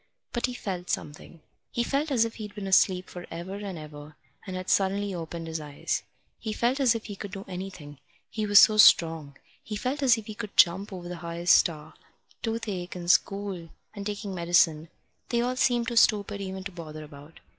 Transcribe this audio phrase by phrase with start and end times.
[0.33, 1.41] But he felt something.
[1.71, 4.15] He felt as if he'd been asleep for ever and ever
[4.47, 6.01] and had suddenly opened his eyes.
[6.39, 9.37] He felt as if he could do anything, he was so strong.
[9.61, 11.93] He felt as if he could jump over the highest star.
[12.41, 14.89] Toothache, and school, and taking medicine
[15.29, 17.39] they all seemed too stupid even to bother about.